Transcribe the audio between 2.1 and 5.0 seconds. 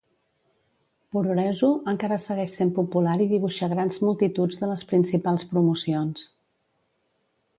segueix sent popular i dibuixa grans multituds de les